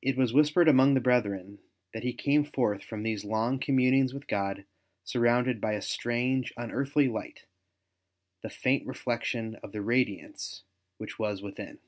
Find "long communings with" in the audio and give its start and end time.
3.26-4.26